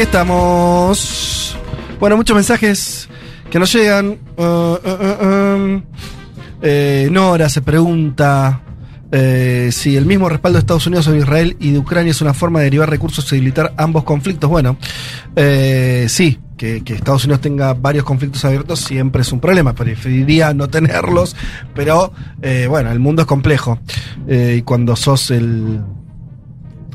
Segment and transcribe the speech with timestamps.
[0.00, 1.54] Estamos.
[2.00, 3.06] Bueno, muchos mensajes
[3.50, 4.18] que nos llegan.
[4.34, 5.82] Uh, uh, um.
[6.62, 8.62] Eh, Nora se pregunta
[9.12, 12.32] eh, si el mismo respaldo de Estados Unidos sobre Israel y de Ucrania es una
[12.32, 14.48] forma de derivar recursos y debilitar ambos conflictos.
[14.48, 14.78] Bueno,
[15.36, 19.74] eh, sí, que, que Estados Unidos tenga varios conflictos abiertos siempre es un problema.
[19.74, 21.36] Preferiría no tenerlos,
[21.74, 22.14] pero
[22.70, 23.78] bueno, el mundo es complejo.
[24.26, 25.82] Y cuando sos el,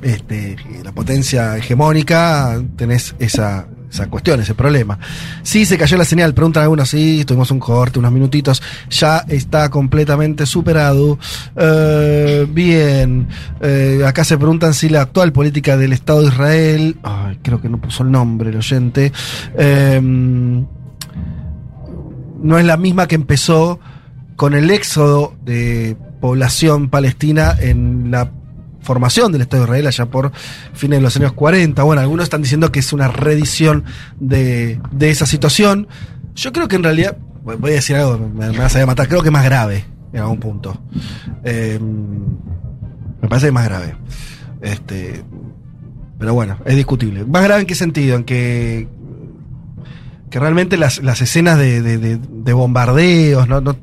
[0.05, 4.99] este, la potencia hegemónica, tenés esa, esa cuestión, ese problema.
[5.41, 9.69] Sí, se cayó la señal, preguntan algunos, sí, tuvimos un corte, unos minutitos, ya está
[9.69, 11.17] completamente superado.
[11.55, 13.27] Eh, bien,
[13.61, 16.97] Eh, acá se preguntan si la actual política del Estado de Israel,
[17.41, 19.11] creo que no puso el nombre el oyente,
[19.57, 19.99] eh,
[22.43, 23.79] no es la misma que empezó
[24.35, 28.31] con el éxodo de población palestina en la
[28.85, 30.31] formación del Estado de Israel allá por
[30.73, 31.83] fines de los años 40.
[31.83, 33.83] Bueno, algunos están diciendo que es una reedición
[34.19, 35.87] de, de esa situación.
[36.35, 39.21] Yo creo que en realidad, voy a decir algo, me, me vas a matar, creo
[39.21, 40.79] que es más grave en algún punto.
[41.43, 41.79] Eh,
[43.21, 43.95] me parece que es más grave.
[44.61, 45.23] Este,
[46.17, 47.25] pero bueno, es discutible.
[47.25, 48.15] ¿Más grave en qué sentido?
[48.15, 48.87] En que,
[50.29, 53.75] que realmente las, las escenas de- de bombardeos, no, no,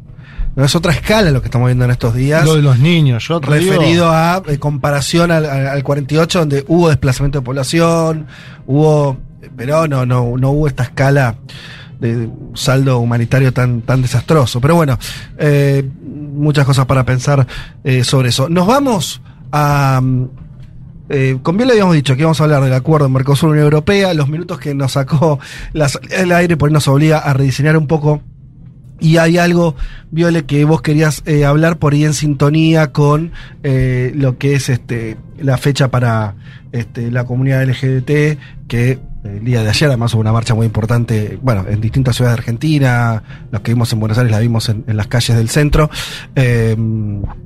[0.54, 3.26] no es otra escala lo que estamos viendo en estos días Lo de los niños,
[3.26, 7.44] yo te digo- referido a eh, comparación al, al- al 48 donde hubo desplazamiento de
[7.44, 8.26] población,
[8.66, 9.16] hubo,
[9.56, 11.36] pero no, no, no hubo esta escala
[12.00, 14.60] de saldo humanitario tan, tan desastroso.
[14.60, 14.98] Pero bueno,
[15.38, 17.46] eh, muchas cosas para pensar
[17.84, 18.48] eh, sobre eso.
[18.48, 20.00] Nos vamos a...
[21.08, 24.28] eh, con bien le habíamos dicho que íbamos a hablar del acuerdo Mercosur-Unión Europea, los
[24.28, 25.38] minutos que nos sacó
[25.72, 28.20] la del aire, por ahí nos obliga a rediseñar un poco
[29.02, 29.74] y hay algo,
[30.10, 33.32] Viole, que vos querías eh, hablar por ahí en sintonía con
[33.62, 36.34] eh, lo que es este la fecha para
[36.70, 41.38] este, la comunidad LGBT, que el día de ayer además hubo una marcha muy importante,
[41.40, 44.84] bueno, en distintas ciudades de Argentina, los que vimos en Buenos Aires la vimos en,
[44.86, 45.90] las calles del centro.
[46.34, 46.76] Eh,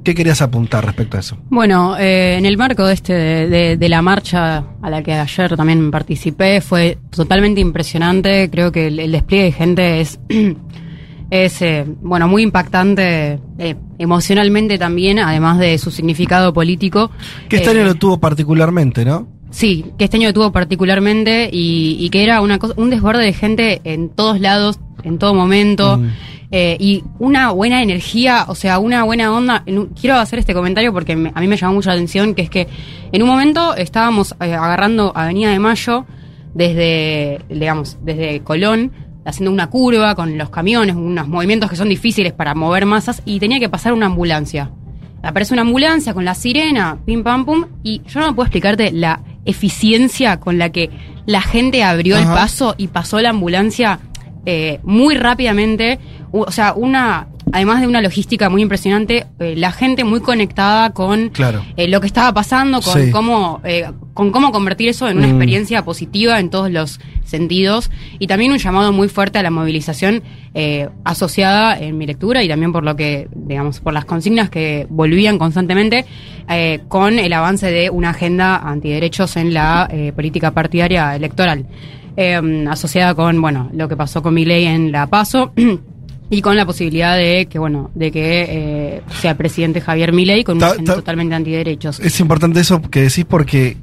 [0.02, 1.36] ¿Qué querías apuntar respecto a eso?
[1.50, 5.90] Bueno, eh, en el marco de este de, la marcha a la que ayer también
[5.90, 8.48] participé fue totalmente impresionante.
[8.50, 10.18] Creo que el despliegue de gente es
[11.30, 17.10] es eh, bueno muy impactante eh, emocionalmente también, además de su significado político.
[17.48, 19.26] Que este Eh, año lo tuvo particularmente, ¿no?
[19.50, 23.32] Sí, que este año tuvo particularmente y, y que era una cosa, un desborde de
[23.32, 25.98] gente en todos lados, en todo momento.
[25.98, 26.08] Mm.
[26.52, 29.64] eh, y una buena energía, o sea, una buena onda.
[30.00, 32.50] Quiero hacer este comentario porque me- a mí me llamó mucho la atención, que es
[32.50, 32.68] que
[33.10, 36.04] en un momento estábamos eh, agarrando Avenida de Mayo
[36.54, 38.92] desde, digamos, desde Colón,
[39.26, 43.40] haciendo una curva con los camiones, unos movimientos que son difíciles para mover masas, y
[43.40, 44.70] tenía que pasar una ambulancia.
[45.22, 49.20] Aparece una ambulancia con la sirena, pim pam pum, y yo no puedo explicarte la
[49.44, 50.90] eficiencia con la que
[51.26, 53.98] la gente abrió el paso y pasó la ambulancia
[54.44, 55.98] eh, muy rápidamente.
[56.30, 61.30] O sea, una, además de una logística muy impresionante, eh, la gente muy conectada con
[61.30, 61.64] Claro.
[61.78, 63.10] eh, lo que estaba pasando, con Sí.
[63.10, 65.30] cómo, eh, con cómo convertir eso en una Mm.
[65.30, 67.90] experiencia positiva en todos los sentidos.
[68.18, 70.22] Y también un llamado muy fuerte a la movilización
[71.04, 75.38] asociada en mi lectura y también por lo que, digamos, por las consignas que volvían
[75.38, 76.06] constantemente
[76.88, 81.66] con el avance de una agenda antiderechos en la política partidaria electoral.
[82.70, 85.52] Asociada con, bueno, lo que pasó con mi ley en La Paso.
[86.28, 88.42] Y con la posibilidad de que, bueno, de que
[88.96, 92.00] eh, sea presidente Javier Milei con Ta- ta- totalmente antiderechos.
[92.00, 93.76] Es importante eso que decís porque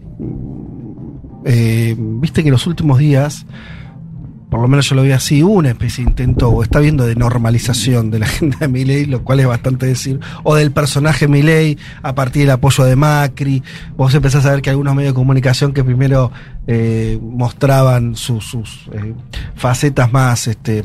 [1.45, 3.45] eh, viste que los últimos días,
[4.49, 7.05] por lo menos yo lo vi así, hubo una especie de intento, o está viendo
[7.05, 11.27] de normalización de la agenda de Milei, lo cual es bastante decir, o del personaje
[11.27, 13.63] Milei a partir del apoyo de Macri.
[13.97, 16.31] Vos empezás a ver que algunos medios de comunicación que primero
[16.67, 19.13] eh, mostraban sus, sus, eh,
[19.55, 20.83] facetas más este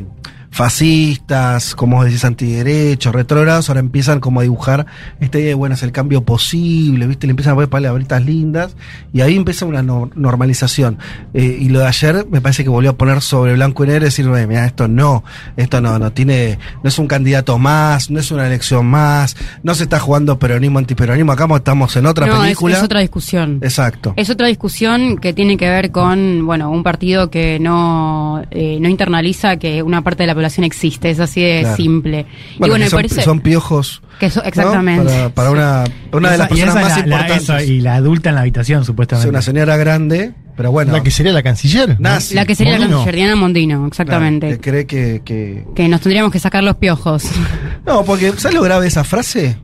[0.50, 4.86] fascistas, como decís, antiderechos, retrógrados, ahora empiezan como a dibujar
[5.20, 7.26] este idea de, bueno, es el cambio posible, ¿viste?
[7.26, 8.74] Le empiezan a poner palabritas lindas
[9.12, 10.98] y ahí empieza una no- normalización.
[11.34, 14.04] Eh, y lo de ayer me parece que volvió a poner sobre blanco y negro
[14.04, 15.24] y decir, "Oye, mira, esto no,
[15.56, 19.74] esto no, no tiene, no es un candidato más, no es una elección más, no
[19.74, 22.76] se está jugando peronismo, antiperonismo, acá estamos en otra no, es- película.
[22.78, 23.58] Es, otra discusión.
[23.62, 24.12] Exacto.
[24.16, 28.88] Es otra discusión que tiene que ver con, bueno, un partido que no, eh, no
[28.88, 31.76] internaliza que una parte de la población existe, es así de Claro.
[31.76, 32.20] simple.
[32.20, 34.02] y Bueno, bueno, que me son, parece son piojos.
[34.20, 34.46] que eso, ¿no?
[34.48, 35.12] exactamente.
[35.12, 37.42] Para, para una, una de las y personas más es la- importantes.
[37.42, 39.28] esa, y la adulta en la habitación, es supuestamente.
[39.30, 40.92] una señora grande, pero bueno.
[40.92, 41.90] La que sería la canciller.
[41.90, 41.96] ¿no?
[42.10, 42.34] Nazi.
[42.34, 44.48] La que sería la canciller Diana Mondino, claro, exactamente.
[44.48, 47.24] que cree que, que- que nos tendríamos que sacar los piojos.
[47.86, 49.56] No, porque, ¿sabes lo grave de esa frase?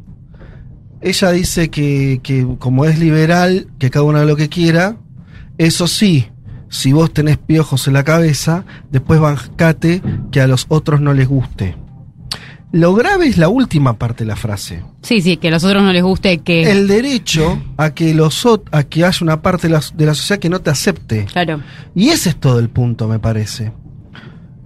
[1.03, 4.97] Ella dice que, que como es liberal, que cada uno haga lo que quiera,
[5.59, 6.29] eso sí,
[6.75, 11.29] si vos tenés piojos en la cabeza, después bancate que a los otros no les
[11.29, 11.77] guste.
[12.73, 14.83] Lo grave es la última parte de la frase.
[15.03, 16.69] sí, sí, que a los otros no les guste que...
[16.73, 20.41] El derecho a que los a que haya una parte de la, de la sociedad
[20.41, 21.27] que no te acepte.
[21.27, 21.61] Claro.
[21.95, 23.73] Y ese es todo el punto, me parece.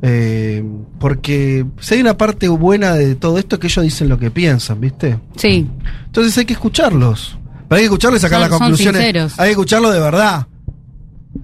[0.01, 0.65] Eh,
[0.99, 4.81] porque si hay una parte buena de todo esto que ellos dicen lo que piensan,
[4.81, 5.19] ¿viste?
[5.37, 5.69] Sí.
[6.07, 7.39] Entonces hay que escucharlos.
[7.69, 9.39] Pero hay que escucharlos y sacar Son- las conclusiones.
[9.39, 10.47] Hay que escucharlo de verdad.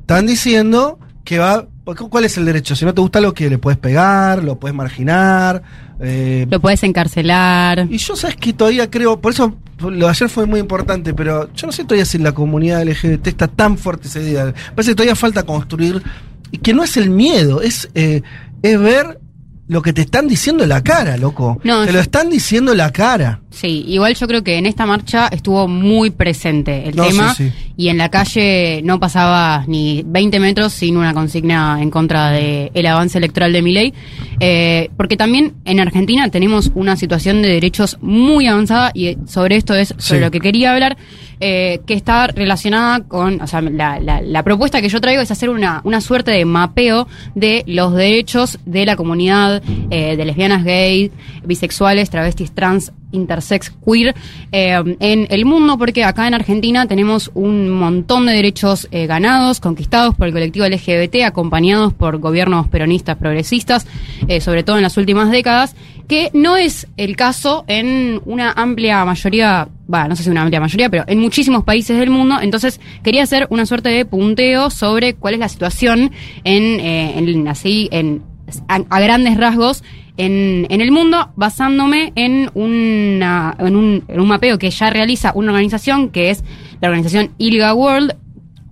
[0.05, 1.67] Están diciendo que va.
[1.83, 2.77] porque ¿Cuál es el derecho?
[2.77, 5.63] Si no te gusta lo que le puedes pegar, lo puedes marginar.
[5.99, 7.87] eh, Lo puedes encarcelar.
[7.91, 11.51] y yo sabes que todavía creo, por eso lo de ayer fue muy importante, pero
[11.55, 14.53] yo no sé todavía si la comunidad LGBT está tan fuerte ese día.
[14.75, 16.03] Parece que todavía falta construir,
[16.51, 18.21] y que no es el miedo, es, eh,
[18.63, 19.19] es ver
[19.69, 21.59] lo que te están diciendo en la cara, loco.
[21.65, 23.41] No, te lo están diciendo en la cara.
[23.55, 27.49] Sí, igual yo creo que en esta marcha estuvo muy presente el No, tema sí,
[27.49, 27.73] sí.
[27.77, 32.71] y en la calle no pasaba ni 20 metros sin una consigna en contra del
[32.75, 33.95] el avance electoral de Milei,
[34.41, 39.75] eh, porque también en Argentina tenemos una situación de derechos muy avanzada y sobre esto
[39.75, 40.25] es sobre Sí.
[40.25, 40.97] lo que quería hablar,
[41.41, 45.31] eh, que está relacionada con, o sea, la, la- la propuesta que yo traigo es
[45.31, 47.07] hacer una, una suerte de mapeo
[47.37, 51.13] de los derechos de la comunidad eh, de lesbianas, gay,
[51.45, 54.15] bisexuales, travestis, trans, intersex, queer
[54.53, 59.61] eh, en el mundo, porque acá en Argentina tenemos un montón de derechos eh, ganados,
[59.61, 63.87] conquistados por el colectivo LGBT, acompañados por gobiernos peronistas progresistas,
[64.29, 65.75] eh, sobre todo en las últimas décadas,
[66.09, 70.61] que no es el caso en una amplia mayoría, va, no sé si una amplia
[70.61, 72.37] mayoría, pero en muchísimos países del mundo.
[72.43, 76.11] Entonces quería hacer una suerte de punteo sobre cuál es la situación
[76.45, 78.23] en, así, en
[78.69, 79.83] a grandes rasgos
[80.17, 85.33] en, en el mundo, basándome en, una, en, un, en un mapeo que ya realiza
[85.35, 86.45] una organización que es
[86.81, 88.15] la organización ILGA World,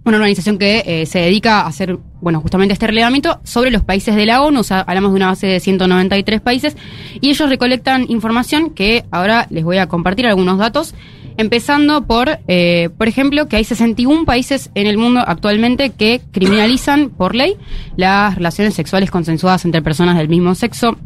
[0.05, 4.17] una organización que eh, se dedica a hacer, bueno, justamente este relevamiento sobre los países
[4.17, 6.77] de la ONU, o sea, hablamos de una base de 193 países,
[7.21, 10.95] y ellos recolectan información que ahora les voy a compartir algunos datos,
[11.37, 17.11] empezando por, eh, por ejemplo, que hay 61 países en el mundo actualmente que criminalizan
[17.11, 17.57] por ley
[17.97, 20.99] las relaciones sexuales consensuadas entre personas del mismo sexo.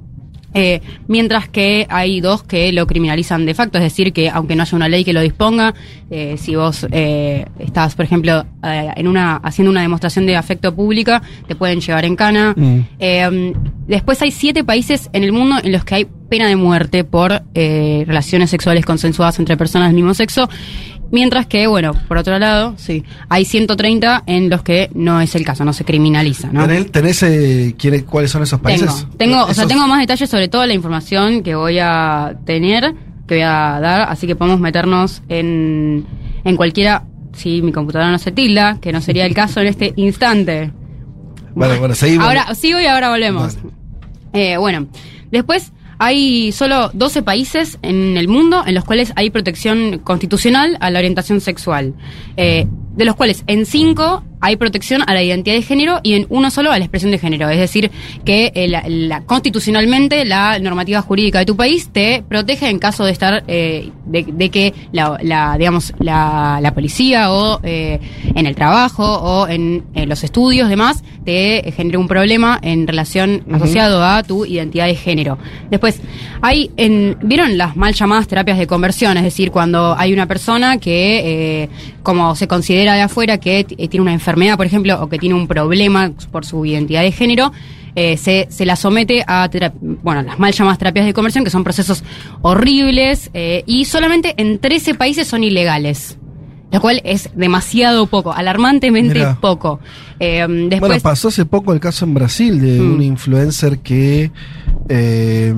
[0.56, 4.62] Eh, mientras que hay dos que lo criminalizan de facto, es decir, que aunque no
[4.62, 5.74] haya una ley que lo disponga,
[6.10, 10.74] eh, si vos eh, estás, por ejemplo, eh, en una haciendo una demostración de afecto
[10.74, 12.54] pública, te pueden llevar en cana.
[12.56, 13.52] Mm.
[13.86, 17.42] Después hay siete países en el mundo en los que hay pena de muerte por
[17.54, 20.48] relaciones sexuales consensuadas entre personas del mismo sexo.
[21.12, 25.44] Mientras que, bueno, por otro lado, sí, hay 130 en los que no es el
[25.44, 26.66] caso, no se criminaliza, ¿no?
[26.66, 28.86] ¿Tenés, tenés, eh, quiere- cuáles son esos países?
[28.88, 32.94] Tengo, tengo, o sea, tengo más detalles sobre toda la información que voy a tener,
[33.28, 36.04] que voy a dar, así que podemos meternos en,
[36.44, 39.92] en cualquiera, si mi computadora no se tilda, que no sería el caso en este
[39.96, 40.72] instante.
[41.54, 42.26] Bueno, bueno, seguimos.
[42.26, 43.56] Ahora, sigo y ahora volvemos.
[43.56, 43.68] Vale.
[44.32, 44.86] Eh, bueno,
[45.30, 50.90] después hay solo 12 países en el mundo en los cuales hay protección constitucional a
[50.90, 51.94] la orientación sexual.
[52.36, 56.26] Eh, de los cuales en 5 hay protección a la identidad de género y en
[56.28, 57.48] uno solo a la expresión de género.
[57.50, 57.90] Es decir,
[58.24, 63.04] que eh, la- la- constitucionalmente la normativa jurídica de tu país te protege en caso
[63.04, 67.98] de estar, eh, de, de que la, la, digamos, la, la policía o eh,
[68.34, 73.42] en el trabajo o en, en los estudios, demás, te genere un problema en relación
[73.52, 75.38] asociado a tu identidad de género.
[75.70, 76.00] Después,
[76.42, 79.16] hay, en, ¿vieron las mal llamadas terapias de conversión?
[79.16, 81.68] Es decir, cuando hay una persona que,
[82.02, 85.46] como se considera de afuera, que tiene una enfermedad, por ejemplo, o que tiene un
[85.48, 87.52] problema por su identidad de género,
[87.94, 89.48] eh, se, se la somete a
[90.02, 92.04] bueno, las mal llamadas terapias de conversión, que son procesos
[92.42, 96.18] horribles, eh, y solamente en 13 países son ilegales.
[96.72, 99.38] Lo cual es demasiado poco, alarmantemente Mirá.
[99.40, 99.78] poco.
[100.18, 102.94] Eh, después, Bueno, pasó hace poco el caso en Brasil de Mm.
[102.94, 104.32] un influencer que
[104.88, 105.54] eh,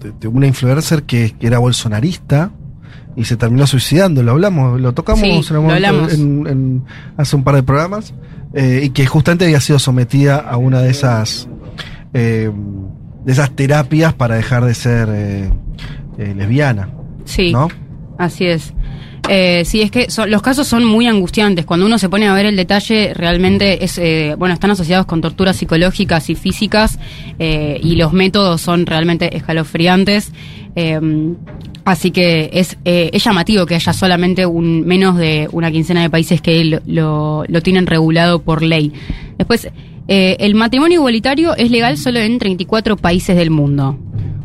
[0.00, 2.50] de, de una influencer que, que era bolsonarista
[3.16, 4.22] y se terminó suicidando.
[4.22, 6.12] Lo hablamos, lo tocamos Sí, en lo momento hablamos.
[6.14, 6.84] en- en-
[7.16, 8.12] hace un par de programas
[8.54, 11.48] eh, y que justamente había sido sometida a una de esas
[12.14, 12.50] eh,
[13.24, 15.50] de esas terapias para dejar de ser eh,
[16.18, 16.88] eh, lesbiana,
[17.24, 17.52] Sí.
[17.52, 17.68] ¿no?
[18.18, 18.72] Así es.
[19.28, 21.66] Eh, sí, es que son- los casos son muy angustiantes.
[21.66, 25.20] Cuando uno se pone a ver el detalle, realmente es, eh, bueno, están asociados con
[25.20, 27.00] torturas psicológicas y físicas
[27.40, 30.30] eh, y los métodos son realmente escalofriantes.
[31.86, 36.10] Así que es, eh, es llamativo que haya solamente un menos de una quincena de
[36.10, 38.92] países que lo, lo- lo tienen regulado por ley.
[39.38, 39.68] Después,
[40.08, 43.96] eh, el matrimonio igualitario es legal solo en 34 países del mundo.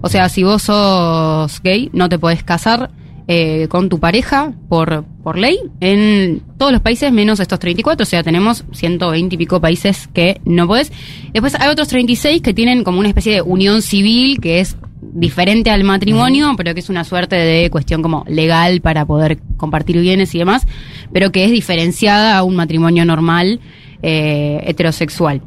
[0.01, 2.91] O sea, si vos sos gay, no te podés casar
[3.27, 8.05] eh, con tu pareja por, por ley en todos los países menos estos 34, o
[8.05, 10.91] sea, tenemos 120 y pico países que no podés.
[11.33, 15.71] Después hay otros 36 que tienen como una especie de unión civil que es diferente
[15.71, 20.33] al matrimonio, pero que es una suerte de cuestión como legal para poder compartir bienes
[20.35, 20.67] y demás,
[21.11, 23.59] pero que es diferenciada a un matrimonio normal
[24.03, 25.41] eh, heterosexual.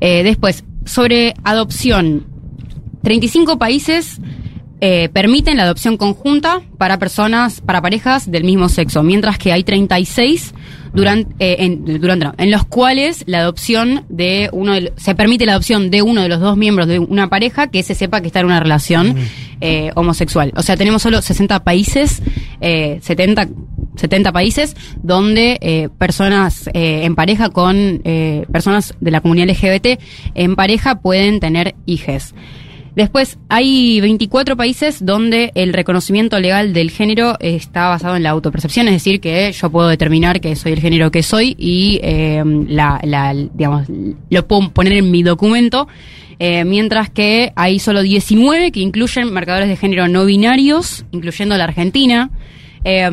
[0.00, 2.26] Eh, después, sobre adopción,
[3.02, 4.20] 35 países
[4.86, 9.64] eh, permiten la adopción conjunta para personas, para parejas del mismo sexo, mientras que hay
[9.64, 10.52] 36
[10.92, 15.46] durante, eh, en, durante no, en los cuales la adopción de uno de, se permite
[15.46, 18.26] la adopción de uno de los dos miembros de una pareja que se sepa que
[18.26, 19.16] está en una relación
[19.62, 20.52] eh, homosexual.
[20.54, 22.22] O sea, tenemos solo 60 países,
[22.60, 23.48] eh, 70
[23.96, 30.00] 70 países donde eh, personas eh, en pareja con eh, personas de la comunidad LGBT
[30.34, 32.34] en pareja pueden tener hijes.
[32.96, 38.86] Después, hay 24 países donde el reconocimiento legal del género está basado en la autopercepción,
[38.86, 43.00] es decir, que yo puedo determinar que soy el género que soy y eh, la,
[43.02, 43.88] la- digamos,
[44.30, 45.88] lo puedo poner en mi documento,
[46.38, 51.64] eh, mientras que hay solo 19 que incluyen marcadores de género no binarios, incluyendo la
[51.64, 52.30] Argentina.
[52.84, 53.10] Eh, a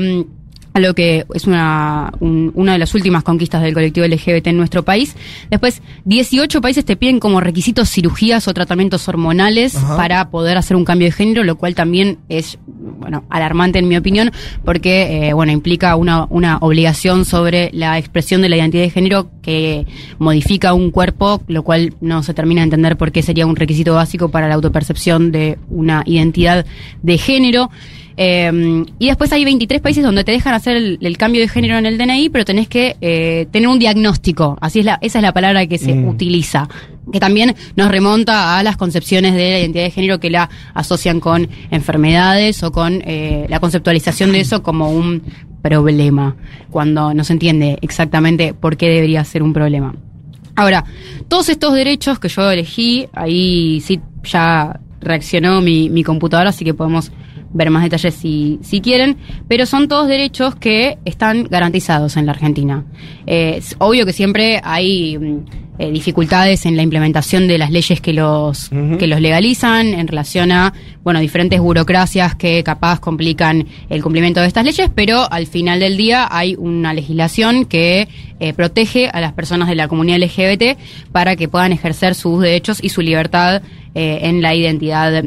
[0.80, 4.84] lo que es una, un- una de las últimas conquistas del colectivo LGBT en nuestro
[4.84, 5.16] país.
[5.50, 9.98] Después, 18 países te piden como requisitos cirugías o tratamientos hormonales Ajá.
[9.98, 13.98] para poder hacer un cambio de género, lo cual también es, bueno, alarmante en mi
[13.98, 14.32] opinión,
[14.64, 19.30] porque, eh, bueno, implica una, una obligación sobre la expresión de la identidad de género
[19.42, 19.86] que
[20.20, 23.96] modifica un cuerpo, lo cual no se termina de entender por qué sería un requisito
[23.96, 26.66] básico para la autopercepción de una identidad
[27.02, 27.70] de género.
[28.18, 31.78] Eh, y después hay 23 países donde te dejan hacer el, el cambio de género
[31.78, 34.58] en el DNI, pero tenés que eh, tener un diagnóstico.
[34.62, 36.08] Así es la, esa es la palabra que se Mm.
[36.08, 36.68] utiliza.
[37.12, 41.20] Que también nos remonta a las concepciones de la identidad de género que la asocian
[41.20, 45.24] con enfermedades o con eh, la conceptualización de eso como un
[45.62, 46.36] problema,
[46.70, 49.94] cuando no se entiende exactamente por qué debería ser un problema.
[50.56, 50.86] Ahora,
[51.28, 56.74] todos estos derechos que yo elegí, ahí sí ya reaccionó mi, mi computadora, así que
[56.74, 57.12] podemos
[57.54, 59.18] ver más detalles si, si quieren,
[59.48, 62.86] pero son todos derechos que están garantizados en la Argentina.
[63.28, 65.46] Eh, es obvio que siempre hay mm,
[65.80, 70.52] eh, dificultades en la implementación de las leyes que los, que los legalizan en relación
[70.52, 75.80] a, bueno, diferentes burocracias que capaz complican el cumplimiento de estas leyes, pero al final
[75.80, 78.08] del día hay una legislación que
[78.40, 80.78] eh, protege a las personas de la comunidad LGBT
[81.12, 83.62] para que puedan ejercer sus derechos y su libertad
[83.94, 85.26] en la identidad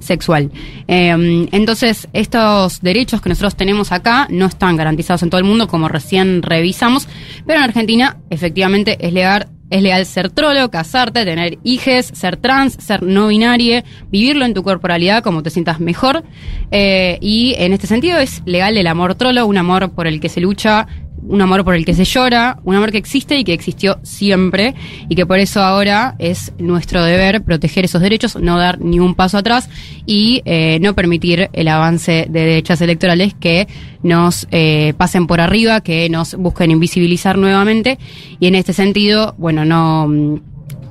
[0.00, 0.50] sexual.
[0.88, 5.68] Eh, entonces, estos derechos que nosotros tenemos acá no están garantizados en todo el mundo,
[5.68, 7.08] como recién revisamos,
[7.46, 9.48] pero en Argentina efectivamente es legal.
[9.70, 14.64] Es legal ser trolo, casarte, tener hijes, ser trans, ser no binario, vivirlo en tu
[14.64, 16.24] corporalidad como te sientas mejor.
[16.72, 20.28] Eh, y en este sentido es legal el amor trolo, un amor por el que
[20.28, 20.88] se lucha
[21.22, 24.74] un amor por el que se llora, un amor que existe y que existió siempre
[25.08, 29.14] y que por eso ahora es nuestro deber proteger esos derechos, no dar ni un
[29.14, 29.68] paso atrás
[30.06, 33.68] y eh, no permitir el avance de derechas electorales que
[34.02, 37.98] nos eh, pasen por arriba, que nos busquen invisibilizar nuevamente.
[38.38, 40.08] Y en este sentido, bueno, no...
[40.08, 40.34] mm,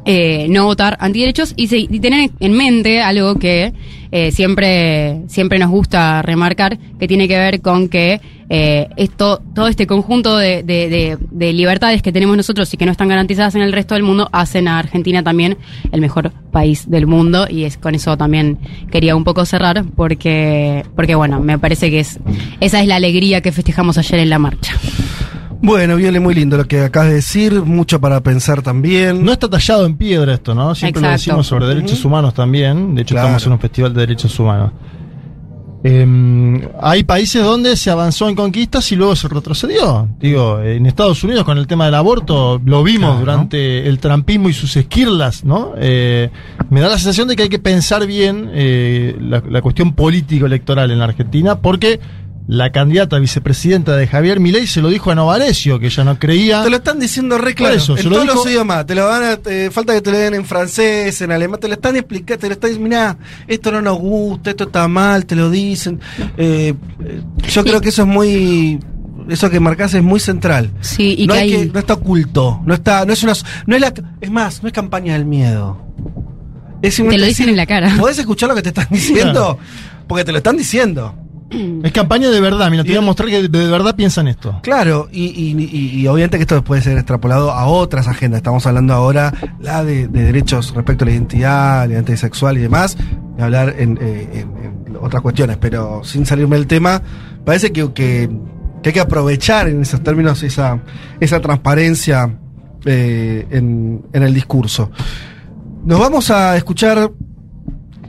[0.05, 3.73] eh, no votar antiderechos y, se- y tener en mente algo que
[4.11, 8.19] eh, siempre, siempre nos gusta remarcar, que tiene que ver con que
[8.51, 12.85] eh, esto, todo este conjunto de, de- de- de libertades que tenemos nosotros y que
[12.87, 15.57] no están garantizadas en el resto del mundo hacen a Argentina también
[15.91, 18.57] el mejor país del mundo y es con eso también
[18.91, 22.19] quería un poco cerrar porque, porque bueno, me parece que es,
[22.59, 24.73] esa es la alegría que festejamos ayer en la marcha.
[25.61, 29.25] Bueno, Viole, muy lindo lo que acabas de decir, mucho para pensar también.
[29.25, 30.73] No está tallado en piedra esto, ¿no?
[30.73, 32.95] Siempre lo decimos sobre derechos humanos también.
[32.95, 33.27] De hecho, Claro.
[33.27, 34.71] estamos en un festival de derechos humanos.
[35.81, 40.09] Em, hay países donde se avanzó en conquistas y luego se retrocedió.
[40.19, 43.19] Digo, en Estados Unidos con el tema del aborto lo vimos Claro.
[43.21, 45.73] durante el trampismo y sus esquirlas, ¿no?
[45.77, 46.29] Eh,
[46.69, 50.91] me da la sensación de que hay que pensar bien eh, la, la cuestión político-electoral
[50.91, 52.01] en la Argentina porque
[52.51, 56.17] la candidata a vicepresidenta de Javier Milei se lo dijo a Novarecio, que ella no
[56.17, 56.63] creía.
[56.63, 57.75] Te lo están diciendo re claro.
[57.75, 58.87] eso, se en todos dijo- los idiomas.
[58.87, 61.59] Te lo van a, eh, falta que te lo den en francés, en alemán.
[61.59, 62.41] Te lo están explicando.
[62.41, 65.99] Te lo están diciendo, mirá, esto no nos gusta, esto está mal, te lo dicen.
[66.37, 66.73] Eh,
[67.05, 68.79] eh, yo creo que eso es muy.
[69.29, 70.71] Eso que marcás es muy central.
[70.81, 72.61] Sí, y no, que hay hay- que- no está oculto.
[72.65, 73.33] No está, no es una.
[73.67, 73.93] No es la.
[74.21, 75.79] Es más, no es campaña del miedo.
[76.81, 77.93] Es Te lo dicen en la cara.
[77.99, 79.59] ¿Podés escuchar lo que te están diciendo?
[80.07, 81.13] Porque te lo están diciendo.
[81.83, 84.59] Es campaña de verdad, mira, te voy a mostrar que de, verdad piensan esto.
[84.61, 88.37] Claro, y, y- y- y obviamente que esto puede ser extrapolado a otras agendas.
[88.39, 92.61] Estamos hablando ahora la de, de derechos respecto a la identidad, la identidad sexual y
[92.61, 92.97] demás,
[93.37, 97.01] y hablar en, eh, en- en otras cuestiones, pero sin salirme del tema,
[97.45, 98.29] parece que, que-
[98.83, 100.79] que hay que aprovechar en esos términos esa,
[101.19, 102.37] esa transparencia
[102.85, 104.89] eh, en, en el discurso.
[105.83, 107.11] Nos vamos a escuchar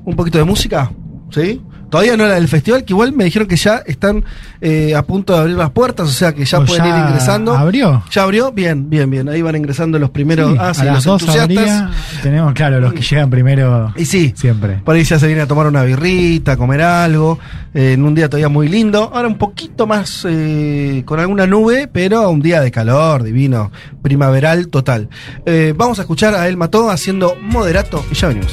[0.04, 0.90] un poquito de música,
[1.30, 1.60] ¿sí?
[1.90, 4.24] Todavía no la del festival, que igual me dijeron que ya están
[4.60, 7.54] eh, a punto de abrir las puertas, o sea que ya ¿O pueden ir ingresando.
[7.56, 8.02] abrió?
[8.10, 8.52] ¿Ya abrió?
[8.52, 9.28] Bien, bien, bien.
[9.28, 10.52] Ahí van ingresando los primeros.
[10.52, 11.58] Sí, ah, sí, a las los dos entusiastas.
[11.58, 11.90] habría,
[12.22, 14.80] tenemos, claro, los que llegan primero Y sí, siempre.
[14.84, 17.38] por ahí ya se viene a tomar una birrita, a comer algo,
[17.74, 19.10] eh, en un día todavía muy lindo.
[19.12, 23.70] Ahora un poquito más eh, con alguna nube, pero un día de calor, divino,
[24.02, 25.08] primaveral total.
[25.44, 28.52] Eh, vamos a escuchar a El Mató haciendo moderato y ya venimos.